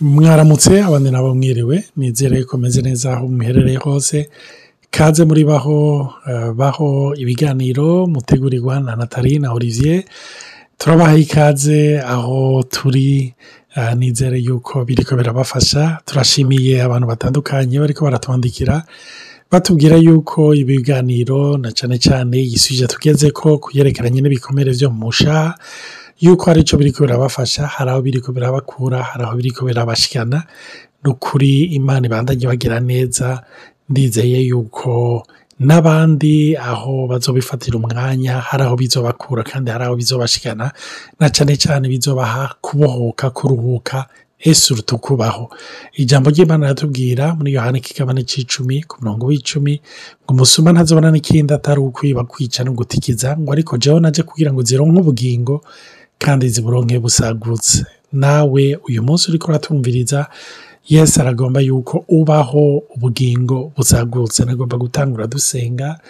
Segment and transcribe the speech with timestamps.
[0.00, 4.28] mwaramutse abandi nabo mwiriwe nizere ko meze neza aho muherereye hose.
[4.90, 6.10] Kaze muri baho
[6.54, 10.04] baho ibiganiro mutegurirwa na natali na olivier.
[10.78, 13.34] Turabaha ikaze aho turi
[13.96, 15.98] nizere yuko biriko birabafasha.
[16.06, 18.82] Turashimiye abantu batandukanye bariko baratwandikira
[19.50, 25.54] batubwira yuko ibiganiro na cane cane igisuje tugezeko kuyerekeranye n'ibikomere vyo mu mushaha
[26.20, 30.42] yuko hari ico biriko birabafasha hari aho biriko birabakura hari aho biriko birabashikana.
[31.04, 33.42] Nukuri imana ibandanye bagira neza
[33.88, 35.26] ndizeye yuko
[35.60, 40.72] n'abandi aho bazobifatira umwanya hari aho bizobakura kandi hari aho bizobashikana
[41.20, 44.06] na cane cane bizobaha kubohoka kuruhuka
[44.40, 45.48] esurutu kubaho
[45.96, 49.80] ijambo ry'imana riratubwira muri yohana ikigabane c'icumi ku murongo w'icumi
[50.24, 54.62] ngo umusuma ntazobona n'ikindi atari ukwiba kwica no gutikiza ngo ariko jewe naje kugira ngo
[54.62, 55.64] zironke ubugingo
[56.18, 57.84] kandi ziburonke busagutse.
[58.12, 60.26] Nawe uyu munsi uriko uratumviriza
[60.88, 64.44] yesu aragomba yuko ubaho ubugingo busagutse.
[64.44, 66.00] Nagomba gutangura dusenga.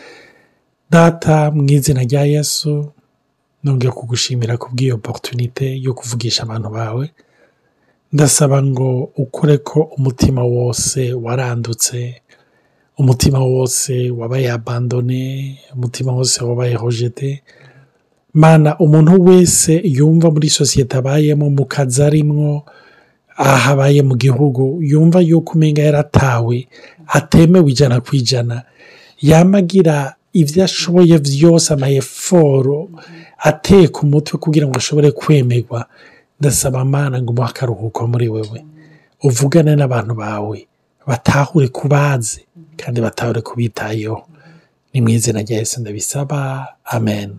[0.91, 2.93] Data mu izina rya yesu
[3.65, 7.11] nongeye kugushimira kubw'iyo opportunite yo kuvugisha abantu bawe.
[8.13, 12.21] Ndasaba ngo ukore ko umutima wose warandutse
[12.99, 17.43] umutima wose wabaye abandone umutima wose wabaye hojete
[18.35, 22.63] mana umuntu wese yumva muri sosiyete abayemo mu kazi arimwo
[23.37, 26.57] aho abaye mu gihugu yumva yuko umenga yaratawe
[27.07, 28.63] atemewe ijana ku ijana.
[29.21, 32.91] Yamagira ibyo ashoboye byose amayeforo
[33.39, 35.87] ateka umutwe kugira ngo ashobore kwemerwa.
[36.41, 38.65] Ndasaba amana ngo umuhe akaruhuko muri wewe
[39.23, 40.59] uvugane n'abantu bawe
[41.07, 42.41] batahure kubazi
[42.77, 44.27] kandi batahure kubitayeho.
[44.93, 46.67] Ni mu izina rya Yesu ndabisaba.
[46.85, 47.31] Amen.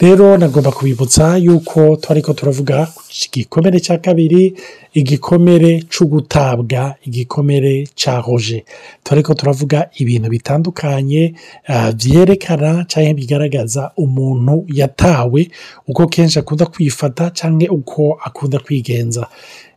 [0.00, 2.88] Rero nagomba kubibutsa yuko twariko turavuga
[3.26, 4.54] igikomere cya kabiri
[4.94, 8.64] igikomere c'ugutabwa igikomere ca roje
[9.04, 11.34] twariko turavuga ibintu bitandukanye
[11.68, 15.50] uh, vyerekana canke bigaragaza umuntu yatawe
[15.88, 19.26] uko kenshi akunda kwifata canke uko akunda kwigenza.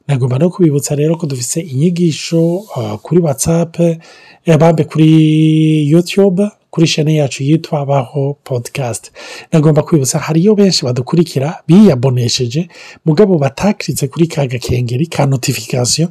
[0.08, 3.76] Nagomba no kubibutsa rero ko dufise inyigisho uh, kuri whatsapp
[4.60, 6.44] bambe kuri youtube.
[6.74, 9.12] Kuri shene yacu yitwa baho podcast.
[9.52, 12.68] Nagomba kwibutsa hariyo benshi badukurikira biyabonesheje
[13.06, 16.10] mugabo batakiritse kuri ka gakengeri ka notification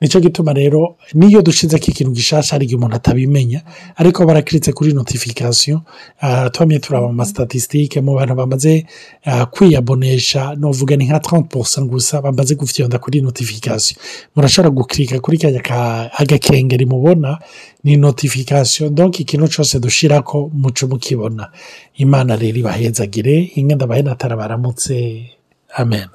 [0.00, 3.62] nico gituma rero niyo dushizeko ikintu gishasha hari igihe umuntu atabimenya
[3.96, 5.80] ariko barakiritse kuri notification
[6.22, 8.86] uh, twamye turaba mu statistique mu bantu bamaze
[9.26, 13.98] uh, kwiyabonesha novuga ni nka 30% gusa bamaze gufyonda kuri notification.
[14.36, 17.38] Murashobora gukirika kuri kanya ka agakengeri mubona
[17.84, 21.50] ni notification donc ikintu cose dushirako muco mukibona.
[21.96, 25.26] Imana rero ibahezagire inge ndabahe natara baramutse
[25.74, 26.06] amen.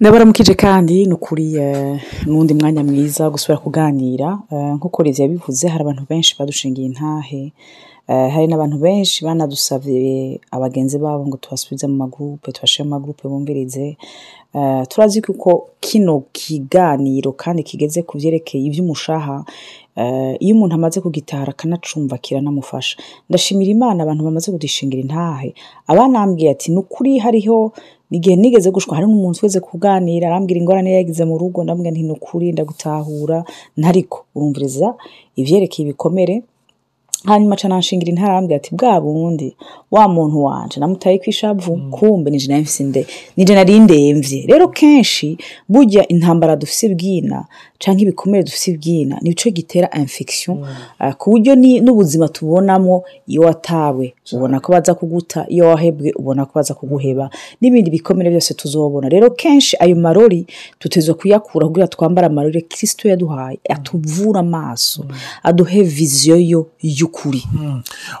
[0.00, 1.46] Ndabaramukije kandi ni ukuri
[2.26, 4.28] n'undi mwanya mwiza gusubira kuganira.
[4.76, 7.52] Nk'uko leta yabivuze hari abantu benshi badushingiye intahe
[8.06, 13.96] hari n'abantu benshi banadusabye abagenzi babo ngo tubasubize mu magurupe tubashyire mu magurupe bumvirize.
[14.90, 19.44] Turazi ko kino kiganiro kandi kigeze ku byerekeye iby'umushaha
[20.44, 22.98] iyo umuntu amaze kugitara akanacumva kiranamufasha.
[23.28, 25.54] Ndashimira imana abantu bamaze kudishingira intahe.
[25.86, 27.72] Abanambwiye ati ni ukuri hariho
[28.16, 32.02] igihe nigeze gushwa hari n'umuntu wese kuganira arambwira ingorane yagize mu rugo ndambwira nti
[32.54, 33.38] ndagutahura.
[33.78, 34.88] Ntariko urumviriza
[35.40, 36.34] ibyerekeye ibikomere.
[37.26, 39.56] Hanyuma aca nanshingira intara arambwira ati bwa bundi
[39.90, 43.06] wa muntu wanje namutaye ku ishavu kumbe nije na yo mfise nde?
[43.36, 47.44] Nije nari ndemvye rero kenshi burya intambara dufise bwina
[47.78, 50.58] canke ibikomere dufise bwina nico gitera infection
[51.00, 56.52] uh, ku buryo n'ubuzima tubonamo iyo watawe ubona ko baza kuguta iyo wahebwe ubona ko
[56.54, 57.30] baza kuguheba
[57.60, 59.08] n'ibindi bikomere byose tuzobona.
[59.08, 60.46] Rero kenshi ayo marori
[60.78, 65.04] tutezwa kuyakura kugira twambara amarori kristo yaduhaye atuvura amaso
[65.42, 66.66] aduhe viziyo yo
[67.14, 67.46] y'ukuri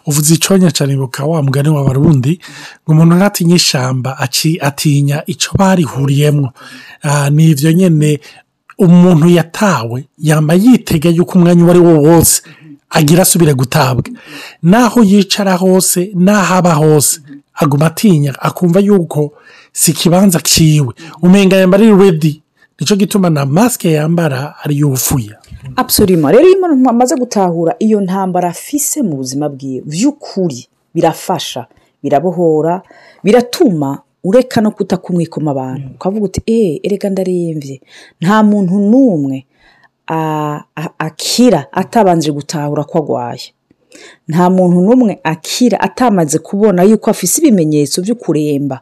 [0.06, 2.40] uvuze iconya cane ibuka wa mugani w'abarundi
[2.84, 4.18] ngo umuntu ntatinye ishamba
[4.62, 6.52] atinya ico barihuriyemwo.
[7.30, 8.20] Ni ivyo nyene
[8.78, 12.42] umuntu yatawe yamba yitega yuko umwanya uwo ari wo wose
[12.90, 14.04] agira asubire gutabwa.
[14.62, 17.20] Naho yicara hose naho aba hose
[17.54, 19.32] aguma atinya akumva yuko
[19.72, 20.94] si ikibanza ciwe.
[21.22, 22.42] Umenga yamba ari redi
[22.80, 25.38] nico gituma na masike yambara ari yufuya
[25.76, 26.34] absolument.
[26.36, 31.66] Rero iyo umuntu amaze gutahura iyo ntambara afise mu buzima bwiwe vy'ukuri birafasha
[32.02, 32.82] birabohora
[33.24, 35.88] biratuma ureka no kutakumwikoma abantu.
[35.94, 37.80] Ukavuga uti eee erega ndarembye
[38.20, 39.46] nta muntu n'umwe
[40.98, 43.52] akira atabanje gutahura ko agwaye.
[44.28, 48.80] Nta muntu n'umwe akira atamaze kubona yuko afise ibimenyetso byo kuremba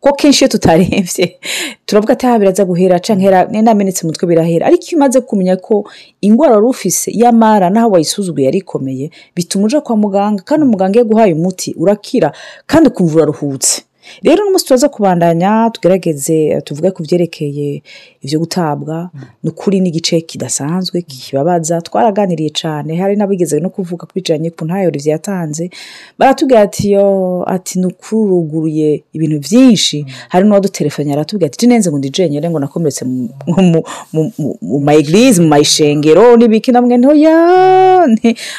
[0.00, 1.38] kuko kenshi iyo tutarembye
[1.86, 4.66] turavuga ati aha biraza guhera cyangwa namenetse umutwe birahera.
[4.66, 5.84] Ariko iyo umaze kumenya ko
[6.20, 10.42] indwara wari ufise yamara naho wayisuzuguye yari ikomeye bituma uja kwa muganga.
[10.42, 12.32] Kandi umuganga iyo aguhaye umuti urakira
[12.66, 13.82] kandi ukumva uraruhutse.
[14.22, 17.82] Rero n'umunsi turaza kubandanya tugerageze tuvuge ku byerekeye
[18.24, 19.10] ibyo gutabwa.
[19.42, 24.88] Ni ukuri n'igice kidasanzwe kibabaza twaraganiriye cyane hari n'abigeze no kuvuga ku bijyanye ku ntayo
[24.88, 25.70] Olivier yatanze
[26.18, 27.04] baratubwira ati yo
[27.46, 33.04] ati ni ukuri uruguruye ibintu byinshi hari n'uwadutelefone aratubwira ati nenze ngo ndijenyere ngo nakomeretse
[33.04, 37.36] mu mayigirize mu mayishengero n'ibiki namwe ntoya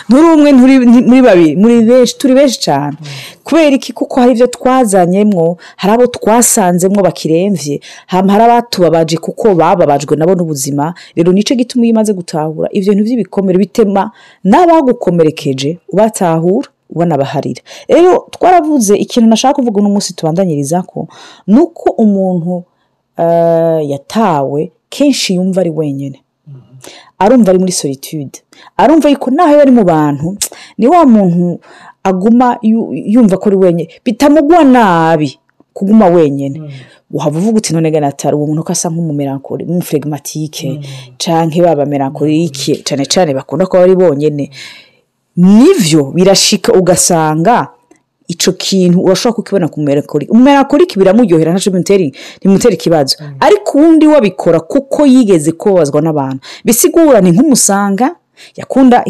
[0.07, 0.50] nturi umwe
[1.09, 2.98] muri babiri muri benshi turi benshi cyane
[3.45, 10.33] kubera iki kuko hari ibyo twazanyemo hari abo twasanzemo bakirembye hari abatubabaje kuko bababajwe nabo
[10.36, 10.94] n'ubuzima.
[11.15, 14.12] Rero ni cyo gituma iyo umaze gutahura ibyo bintu by'ibikomere bitema
[14.44, 17.62] n'abagukomerekeje ubatahura ubanabaharira.
[17.88, 21.07] Rero twaravuze ikintu nashaka kuvuga uno munsi tubandanyiriza ko
[21.48, 22.63] ni uko umuntu
[23.91, 26.21] yatawe kenshi yumva ari wenyine
[27.19, 28.41] arumva ari muri solitude.
[28.77, 30.38] Arumva yuko naho ari mu bantu
[30.77, 31.59] ni wa muntu
[32.05, 33.89] aguma yumva ko ari wenyine.
[34.05, 35.39] Bitamugwa nabi
[35.73, 36.61] kuguma wenyine.
[37.11, 40.79] Waba uvuga uti none gana atari uwo muntu ko asa nk'umumerankori nk'umufregimatike
[41.17, 44.49] cyangwa baba merankorike cyane cyane bakunda kuba ari bonyine
[45.37, 47.67] ni byo birashika ugasanga
[48.27, 51.71] icyo kintu urashobora kukibona ku mumerakorike umumerakorike biramuryohera ntacyo
[52.41, 56.39] bimutera ikibazo ariko uwundi wabikora kuko yigeze kubabazwa n'abantu.
[56.65, 58.15] Bisigura ni nk'umusanga
[58.55, 59.03] yakunda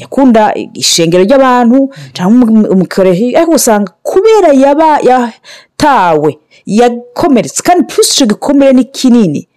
[0.00, 8.72] yakunda ishengero ry'abantu cyangwa umukorehi ariko usanga kubera yaba yatawe yakomeretse kandi pusi icyo gikomere
[8.72, 9.48] ni kinini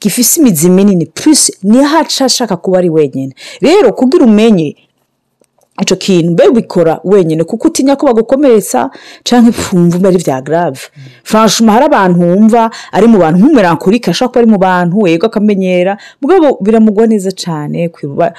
[0.00, 3.34] gifise imizi minini pusi niyo haca ashaka kuba ari wenyine.
[3.60, 4.76] Rero kugira umenye
[5.82, 8.90] icyo kintu mbe ubikora wenyine kuko utinya ko bagukomeretsa
[9.24, 10.80] cyangwa imfumva ari bya garave
[11.24, 15.98] franchuma hari abantu wumva ari mu bantu nk'umurankurike ashobora kuba ari mu bantu yego akamenyera
[16.20, 18.34] mugabo biramugwa neza cyane kumva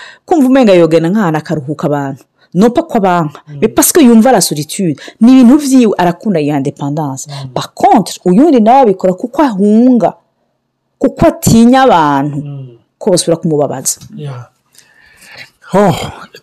[0.47, 2.23] umenga yogana nk'ahantu akaruhuka abantu.
[2.53, 3.39] Nopa ko abanka
[3.75, 9.37] pasike yumva la solitude ni ibintu byiwe arakunda iyi indepandanse bakontre uyundi nawe abikora kuko
[9.41, 10.13] ahunga
[10.97, 12.37] kuko atinya abantu
[12.97, 14.01] ko basubira kumubabaza.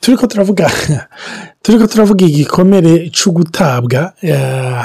[0.01, 0.71] Turi ko turavuga
[1.63, 4.13] turi ko turavuga igikomere cyo gutabwa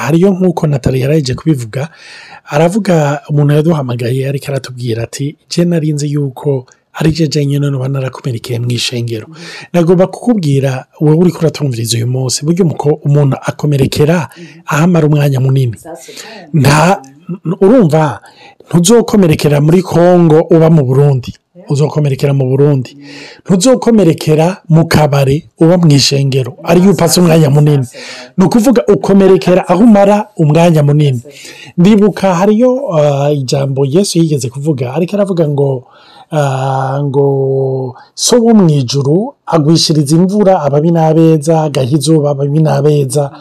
[0.03, 1.89] hariyo nk'uko natali yarayije kubivuga
[2.45, 8.71] aravuga umuntu yaduhamagaye ariko aratubwira ati jya narinze yuko ari jya nyine nuba narakomerekeye mu
[8.71, 9.27] ishengero.
[9.73, 12.63] Nagomba kukubwira wowe uri kuratumviriza uyu munsi buryo
[13.07, 14.29] umuntu akomerekera
[14.65, 15.77] ahamara umwanya munini.
[16.53, 17.01] Nta
[17.61, 18.19] urumva
[18.67, 21.31] ntuzokomerekera muri congo uba mu burundi.
[21.69, 22.97] Uzokomerekera mu burundi.
[23.45, 27.87] Ntuzokomerekera mu kabari uba mu ishengero ariyo upasa umwanya munini.
[28.37, 31.21] Ni ukuvuga ukomerekera aho umara umwanya munini.
[31.77, 32.71] Ndibuka hariyo
[33.33, 34.93] ijambo yesu yigeze kuvuga.
[34.93, 35.83] Ariko aravuga ngo
[37.03, 43.31] ngo so wo mu ijuru agwishiriza imvura ababi n'abeza agaha izuba ababi n'abeza.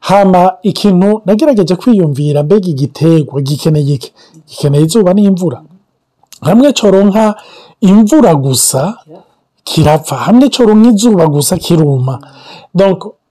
[0.00, 4.12] Hama ikintu nagerageje kwiyumvira mbega igiterwa gikeneye iki?
[4.48, 5.62] Gikeneye izuba n'imvura.
[6.44, 7.34] Hamwe coronka
[7.80, 8.80] imvura gusa
[9.64, 12.18] kirapfa hamwe coronka izuba gusa kiruma.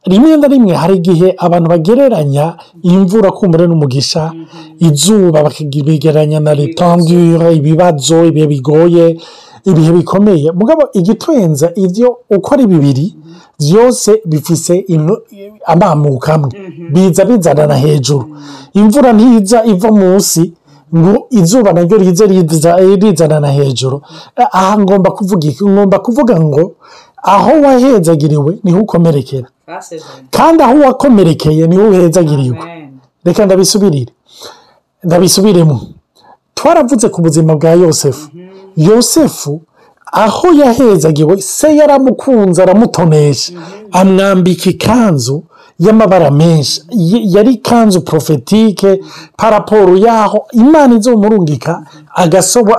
[0.05, 2.45] Rimwe na rimwe hari igihe abantu bagereranya
[2.83, 4.33] imvura kumure n'umugisha
[4.79, 9.05] izuba bakabigereranya na retandure ibibazo ibihe bigoye
[9.69, 10.51] ibihe bikomeye.
[10.51, 13.15] Mugabo igitwenza ibyo uko ari bibiri
[13.59, 14.83] byose bifise
[15.65, 16.51] amamuka amwe.
[16.93, 18.25] Biza bizanana hejuru.
[18.73, 20.51] Imvura ntiza iva munsi
[20.95, 22.25] ngo izuba naryo rize
[23.01, 24.01] rizanana hejuru.
[24.51, 26.71] Aha ngomba kuvuga ngomba kuvuga ngo
[27.23, 29.47] aho wahezagiriwe ni ho ukomerekera.
[30.31, 32.57] Kandi aho wakomerekeye ni ho uhezagiriwe
[33.25, 34.11] reka ndabisubirire.
[35.03, 35.81] Ndabisubiremo.
[36.55, 38.29] Twaravuze ku buzima bwa yosefu.
[38.77, 39.61] Yosefu
[40.11, 43.53] aho yahezagiwe se yaramukunze aramutonesha.
[43.91, 45.43] Amwambika ikanzu
[45.79, 46.81] y'amabara menshi.
[47.35, 49.01] Yari ikanzu porofetike
[49.37, 51.83] paraporo yaho imana izomurungika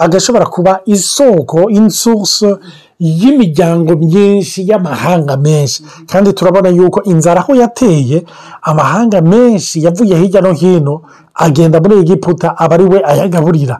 [0.00, 2.58] agashobora kuba isoko insuso
[3.00, 5.82] y'imiryango myinshi y'amahanga menshi.
[6.06, 8.24] Kandi turabona yuko inzara aho yateye
[8.62, 11.00] amahanga menshi yavuye hirya no hino
[11.34, 13.78] agenda muri egiputa aba ari we ayagaburira.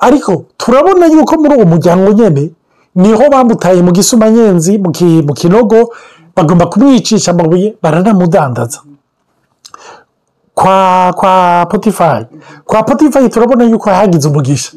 [0.00, 2.50] Ariko turabona yuko muri uwo muryango nyine
[2.94, 5.92] ni ho bamutaye mu gisumanyenzi mu kinogo
[6.40, 8.80] bagomba kumwicisha amabuye baranamudandaza.
[10.54, 12.26] Kwa kwa potifari
[12.64, 14.72] kwa potifari turabona yuko yahagize umugisha.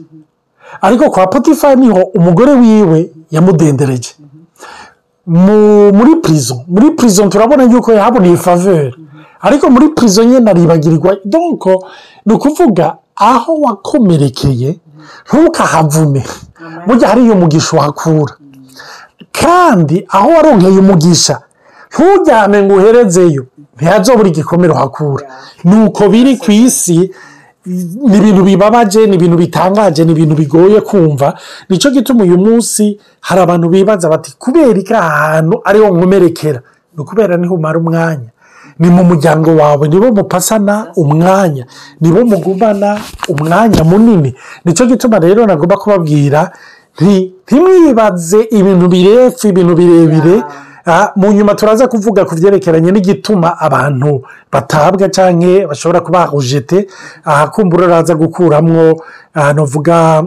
[0.82, 4.16] Ariko kwa potifari ni ho umugore wiwe yamudendereje.
[5.28, 8.96] Muri purizo muri purizo turabona yuko yahaboneye faveri
[9.42, 11.88] ariko muri purizo nyine aribagirwa donko
[12.26, 14.80] ni ukuvuga aho wakomerekeye
[15.28, 16.24] ntukahavume.
[16.88, 18.34] Burya hariyo umugisha uhakura.
[19.32, 21.42] Kandi aho waronkeye umugisha
[21.94, 23.46] ntujyane ngo uherezeyo.
[23.76, 25.26] Ntihazobura igikomere uhakura
[25.64, 27.12] ni uko biri ku isi
[27.66, 31.34] ni ibintu bibabaje ni ibintu bitangaje ni ibintu bigoye kumva.
[31.70, 36.60] Nicyo gituma uyu munsi hari abantu bibaza bati kubera ko aha hantu ariho nkomerekera?
[36.96, 38.30] Ni ukubera ni ho umara umwanya.
[38.80, 41.66] Ni mu muryango wawe nibo mupasana umwanya.
[42.02, 44.36] Nibo mugumana umwanya munini.
[44.66, 46.52] Nicyo gituma rero nagomba kubabwira
[47.00, 50.44] ntimwibaze ibintu birefu ibintu birebire
[51.16, 54.22] mu nyuma turaza kuvuga ku byerekeranye n'igituma abantu
[54.52, 56.88] batabwa cyangwa bashobora kuba bahujete
[57.26, 59.00] aha kumbura uraza gukuramo
[59.56, 60.24] navuga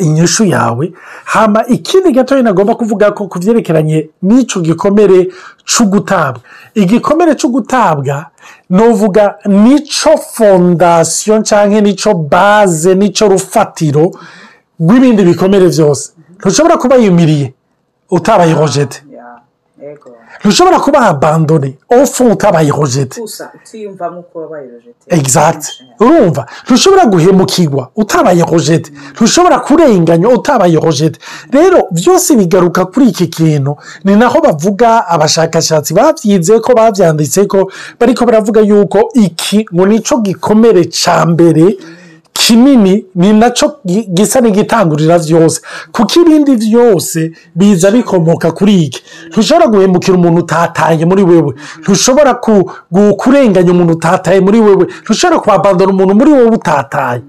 [0.00, 0.92] inyishu yawe.
[1.24, 5.30] Hama ikindi gatoya nagomba kuvuga ko ku byerekeranye n'icyo gikomere
[5.64, 6.40] cyo gutabwa
[6.74, 8.26] igikomere cyo gutabwa
[8.70, 14.10] nuvuga ni cyo fondasiyo cyangwa ni cyo baze ni cyo rufatiro
[14.80, 17.54] rw'ibindi bikomere byose ntushobora kuba yumiriye
[18.10, 19.03] utabaye rojete.
[20.44, 23.20] Ntushobora kuba abandone ofu utabaye rojete.
[25.08, 25.68] Egizagiti
[26.00, 28.92] urumva ntushobora guhemukirwa utabaye rojete.
[29.14, 31.18] Ntushobora kurenganya utabaye rojete.
[31.50, 33.76] Rero byose bigaruka kuri iki kintu.
[34.04, 37.70] Ni naho bavuga abashakashatsi babyize ko babyanditse ko
[38.00, 41.76] bariko baravuga yuko iki ngo ni cyo gikomere cya mbere
[42.44, 43.80] kinini ni na cyo
[44.14, 45.60] gisa n'igitangurira byose
[45.92, 49.00] kuko ibindi byose biza bikomoka kuri iki?
[49.32, 51.52] Ntushobora guhemukira umuntu utataye muri wewe.
[51.80, 52.34] Ntushobora
[53.20, 54.84] kurenganya umuntu utataye muri wewe.
[55.04, 57.22] Ntushobora kuhabandana umuntu muri wowe utataye.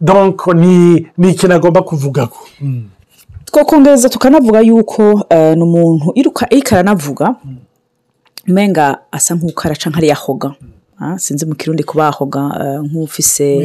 [0.00, 2.38] Donko ni ikintu agomba kuvuga ko?
[3.44, 5.02] Twakongereza tukanavuga yuko
[5.56, 7.34] ni umuntu iruka aranavuga
[8.48, 10.52] umenga asa nk'uko araca nk'ariyahoga
[11.16, 12.40] sinzi mu kirundi kubahoga
[12.82, 13.56] nk'ufise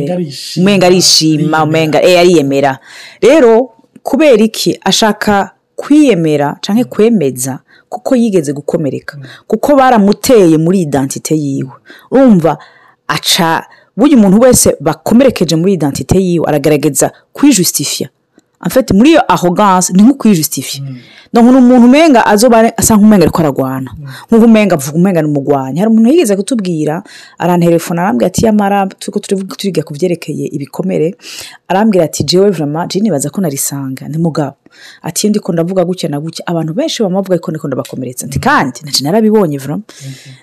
[0.62, 1.64] umenga arishima.
[1.64, 2.80] Umenga ariyemera.
[3.22, 3.70] Rero
[4.04, 4.80] kubera iki?
[4.84, 9.18] Ashaka kwiyemera cyangwa kwemeza kuko yigeze gukomereka.
[9.48, 11.72] Kuko baramuteye muri idantite yiwe.
[12.12, 12.58] Urumva
[13.08, 13.64] aca
[13.98, 18.10] buri muntu wese bakomerekeje muri idantite yiwe aragaragaza kwijusitifiya
[18.68, 20.84] afite muri iyo ahoganse ni nko kwijusitifiya
[21.34, 23.92] ni umuntu umenga azoba asa nk'umenga ariko aragwana.
[24.28, 27.04] Nk'uko umenga avuga umenga ni umugwanyi hari umuntu yigeze kutubwira
[27.38, 29.20] arantelefona arambwira ati yamara turi
[29.60, 31.16] turiga ku byerekeye ibikomere.
[31.68, 34.08] Arambwira ati jewe vama jini nibaza ko narisanga.
[34.08, 34.56] Ni mugabo.
[35.02, 38.28] Ati iyo ndiko ndavuga gutya na gutya abantu benshi bamuvuga ko ndiko ndabakomeretsa.
[38.28, 39.82] Nti kandi ntaci narabibonye vama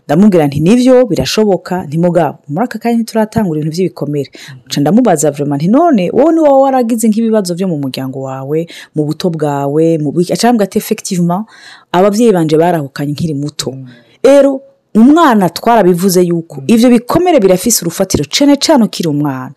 [0.07, 4.31] ndamubwira nti nivyo birashoboka nti mugabo muri aka kanya ntituratangura ibintu by'ibikomere
[4.67, 9.03] nca ndamubaza vama nti none wowe ni wowe waragize nk'ibibazo byo mu muryango wawe mu
[9.05, 11.45] buto bwawe mu biki acambwa ati efekitivement
[11.93, 13.75] ababyeyi banje barahukanye nkiri muto.
[14.23, 14.61] Rero
[14.95, 19.53] umwana twarabivuze yuko ibyo bikomere birafise urufatiro cyane cyane ukiri umwana.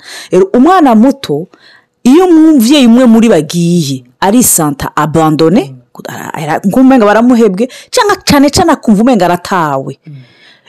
[0.53, 1.48] Umwana muto
[2.05, 5.75] iyo umubyeyi umwe muri bagiye ari santa abandone
[6.67, 9.93] nk'umenga baramuhebwe cyangwa cyane cyane akumva umenga aratawe.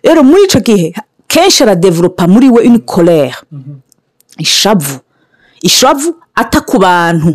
[0.04, 0.94] Rero muri icyo gihe
[1.28, 3.34] kenshi aradeveropa muri we inikorere
[4.38, 5.00] ishavu.
[5.62, 7.34] Ishavu ata ku bantu.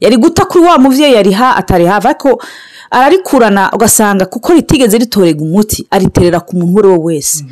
[0.00, 2.42] Yari guta kuri wa mubyeyi yariha atari hafi ariko
[2.92, 7.44] ararikurana ugasanga kuko ritigeze ritorega umuti ariterera ku muntu uwo ari we wese.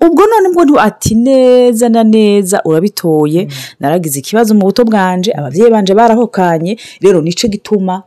[0.00, 3.48] Ubwo none bwo ati neza na neza urabitoye
[3.80, 8.02] naragize ikibazo mu buto bwanje ababyeyi banje barahokanye rero ni cyo gituma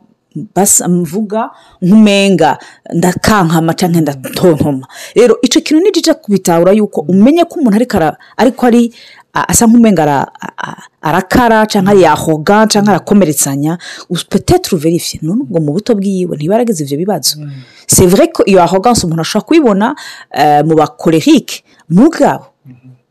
[0.88, 1.50] mvuga
[1.82, 2.58] nk'umenga
[2.94, 4.86] ndakankama cyangwa ndatontoma.
[5.14, 7.76] Rero icyo kintu nijya kubitahura yuko umenye ko umuntu
[8.36, 8.94] ariko ari
[9.32, 10.26] asa nk'umenga
[11.02, 13.78] arakara cyangwa yahoga cyangwa arakomeretsanya.
[14.28, 17.36] Peteturu verifiye none ubwo mu buto bwiwe ntibaragize ibyo bibazo.
[17.86, 19.86] Sevure ko iyo ahoganse umuntu ashobora kubibona
[20.66, 22.44] mu bakorerike mugabo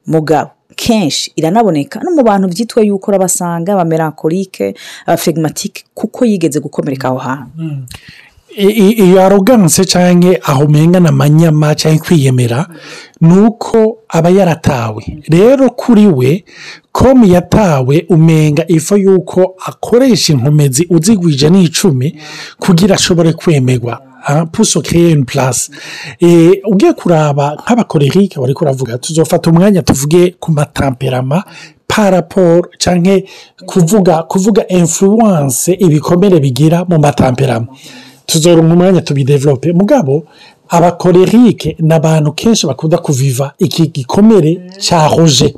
[0.08, 1.32] mugabo kenshi.
[1.36, 2.00] Iranaboneka.
[2.04, 7.52] No mu bantu byitwa yuko urabasanga abamerankorike abafegimatike kuko yigeze gukomereka aho hantu.
[8.58, 12.68] Iyo aroganse cyangwa aho umenya amanyama cyangwa kwiyemera
[13.22, 15.04] ni uko aba yaratawe.
[15.30, 16.44] Rero kuri we
[16.92, 22.16] komu yatawe umenga ifu y'uko akoresha inkomezi uzigwije n'icumi
[22.60, 24.02] kugira ashobore kwemerwa
[24.52, 25.72] puso keyeni purasi
[26.72, 31.44] ugiye kuraba nk'abakorerike bari kuravuga tuzofata umwanya tuvuge ku matamperama
[31.88, 33.22] paraporo cyangwa
[33.66, 37.68] kuvuga kuvuga influence ibikomere bigira mu matamperama
[38.26, 39.74] tuzoronka umwanya tubidevelope.
[39.74, 40.24] Mugabo
[40.70, 45.56] abakorerike ni abantu kenshi bakunda kuviva iki gikomere cya roje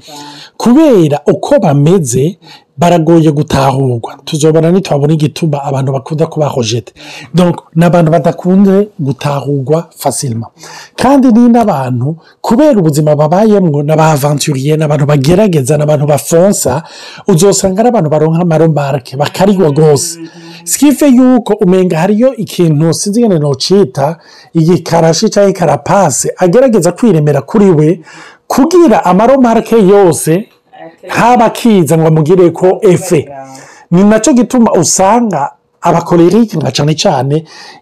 [0.57, 2.37] kubera uko bameze
[2.77, 4.17] baragoye gutahurwa.
[4.25, 6.93] Tuzobona ntitwabona igituma abantu bakunda kuba rojete
[7.75, 10.47] ni abantu badakunze gutahurwa fasilima
[10.95, 16.83] kandi ni n'abantu kubera ubuzima babayemo n'abavanturiye n'abantu bagerageza n'abantu bafonsa
[17.27, 20.19] uzosanga ari abantu baronka amaromarike bakarigwa rwose
[20.63, 24.17] sikife yuko umenga hariyo ikintu sinzi ingene nocita
[24.53, 27.99] igikarashi cyangwa ikarapase agerageza kwiremera kuri we
[28.47, 30.47] kugira amaromarike yose
[31.07, 33.29] ntaba akiza ngo amugire ko efe
[33.91, 35.51] ni na cyo gituma usanga
[35.81, 37.35] abakorerike nka cyane cyane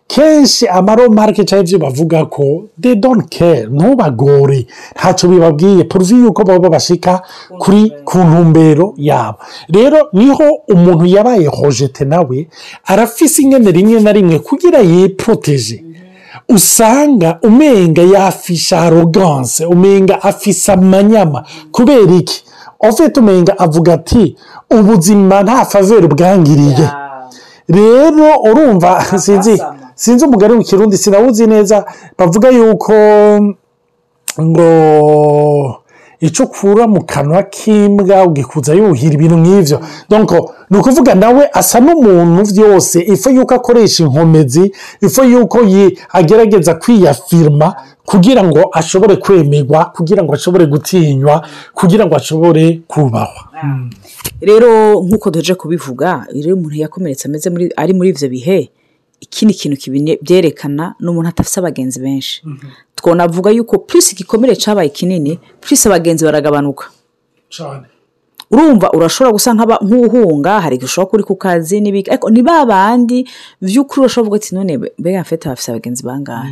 [0.08, 2.44] kenshi amaromarike cyangwa ibyo bavuga ko
[2.78, 4.68] de doni kere ntubagore.
[4.96, 7.22] Ntacyo bibabwiye poruvi yuko baba bashika
[7.60, 9.38] kuri ku ntumbero yabo.
[9.70, 12.48] Rero ni ho umuntu yabaye hojete nawe
[12.86, 15.84] arafise ingene rimwe na rimwe kugira yiporoteje
[16.50, 21.44] usanga umenga yafisha aroganse umenga afise amanyama.
[21.72, 22.44] Kubera iki?
[22.80, 24.36] Ofite umenga avuga ati
[24.72, 26.88] ubuzima nta faveri bwangiriye.
[27.78, 28.90] Rero urumva
[29.26, 29.54] sinzi
[29.96, 31.86] sinzi umugari w'ikirundi sinawuzi neza
[32.18, 32.94] bavuga yuko
[34.42, 34.70] ngo
[36.22, 39.78] icyo ukura mu kanwa k'imbwa ugikuza yuhira ibintu nk'ibyo
[40.70, 44.72] ni ukuvuga nawe asa n'umuntu byose ifu yuko akoresha inkomezi
[45.02, 45.60] ifu yuko
[46.12, 53.44] agerageza kwiyafirima kugira ngo ashobore kwemerwa kugira ngo ashobore gutinywa kugira ngo ashobore kubahwa.
[54.42, 58.70] Rero nk'uko duheje kubivuga rero umuntu yakomeretse ameze ari muri ibyo bihe
[59.22, 59.76] ikindi kintu
[60.22, 62.44] byerekana ni umuntu adafite abagenzi benshi.
[62.96, 66.86] Twonavuga yuko purisi igikomere cyabaye kinini purisi abagenzi baragabanuka.
[68.52, 73.22] Urumva urashobora gusa nk'uhunga hari igihe ushobora kuri ku kazi n'ibiki ariko ni ba bandi
[73.62, 76.50] by'ukuri urashobora kuvuga ati none mbega mfite bafite abagenzi bangahe?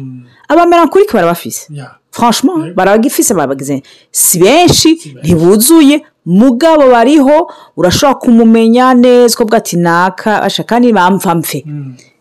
[0.48, 1.74] Abamera kuri barabafise.
[2.12, 3.82] Franchement barabagifise babagize
[4.12, 4.90] si benshi
[5.24, 6.06] ntibuzuye.
[6.26, 10.32] Mugabo bariho urashobora kumumenya neza ukavuga ati naka
[10.70, 11.66] kandi bamva mfe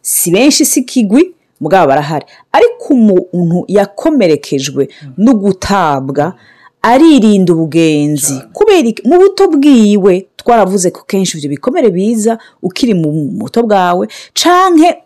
[0.07, 2.27] si benshi si kigwi mugabo barahari.
[2.53, 6.35] Ariko umuntu yakomerekejwe no gutabwa
[6.83, 8.35] aririnda ubugenzi.
[8.53, 13.09] Kubera mu buto bwiwe twaravuze ko kenshi ibyo bikomere biza ukiri mu
[13.41, 15.03] buto bwawe canke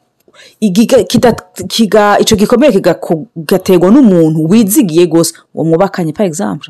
[0.61, 6.69] icyo gikomere kigaterwa n'umuntu wizigiye rwose uwo mwubakanye par exemple.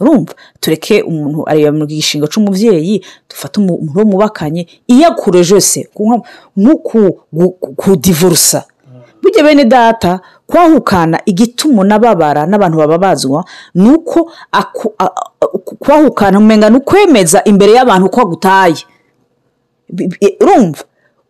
[0.00, 0.32] Urumva?
[0.60, 5.88] Tureke umuntu areba mu gishinga cy'umubyeyi dufate umuntu wo mwubakanye iyo akureje se
[6.56, 6.82] nko
[7.76, 8.64] kudivurusa
[9.22, 14.30] burya bene data kwahukana igituma unababara n'abantu bababazwa ni uko
[15.78, 18.76] kwahukana umenya ni ukwemeza imbere y'abantu ko agutaye.
[20.40, 20.82] Urumva?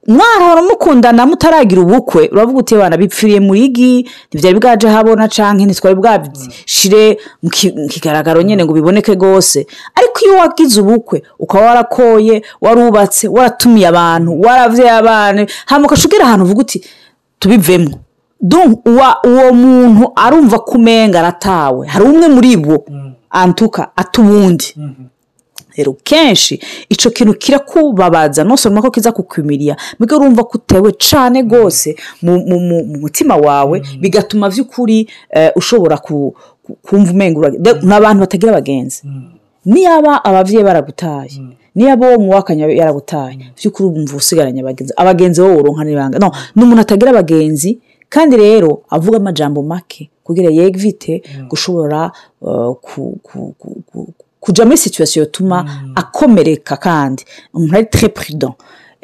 [0.07, 2.29] Mwarahora mukundana mutaragira ubukwe.
[2.33, 7.51] Uravuga uti abana bipfiriye mu igi ntibyari bwaje habona cyangwa ntitwari bwabishyire mu
[7.89, 14.91] kigaragaro nyine ngo biboneke rwose ariko iyo wagize ubukwe ukaba warakoye warubatse waratumiye abantu waravye
[14.91, 16.79] abana hanyuma ugashobora ahantu uvuga uti
[17.39, 17.99] tubivemo.
[19.25, 21.87] Uwo muntu arumva ko umenga aratawe.
[21.89, 22.85] Hari umwe muri bo
[23.31, 25.14] antuka atubundi rero
[26.05, 32.39] kenshi icyo kintu kirakubabaza ntusore ko kiza kukwimiriya mbega urumva ko utewe cyane rwose mu
[33.03, 35.09] mutima wawe bigatuma by'ukuri
[35.57, 35.97] ushobora
[36.83, 37.51] kumva umengura.
[37.83, 39.03] Ni abantu batagira abagenzi
[39.67, 41.37] niyaba ababyeyi baragutaye
[41.75, 44.93] niyaba uwo mwubakanye yaragutaye by'ukuri wumva usigaranye abagenzi.
[44.97, 46.19] Abagenzi wowe uronka n'ibanga.
[46.55, 52.13] Ni umuntu atagira abagenzi kandi rero avuga amajambo make kugira yegvite gushobora
[54.45, 55.59] kujya muri situwasiyo yatuma
[55.97, 57.23] akomereka kandi.
[57.55, 58.55] Umuntu ari tere purido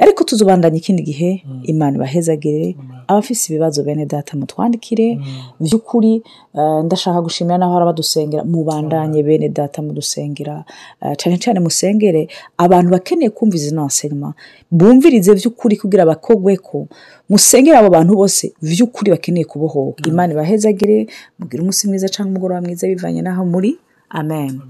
[0.00, 2.76] ariko tuzubandanya ikindi gihe imana ibahezagire
[3.08, 5.20] abafite ibibazo bene data mutwandikire.
[5.60, 6.22] By'ukuri
[6.84, 10.64] ndashaka gushimira n'aho hari abadusengera mubandanye bene data mudusengera.
[11.20, 14.32] Cyane cyane musengere abantu bakeneye kumva izi naserima
[14.72, 16.88] bumvirize by'ukuri kugira abakogwe ko
[17.28, 20.00] musengere abo bantu bose by'ukuri bakeneye kubohoka.
[20.08, 21.06] Imana ibahezagire
[21.38, 23.76] mubwire umunsi mwiza cyangwa umugoroba mwiza bivanye n'aho muri.
[24.08, 24.60] Amen.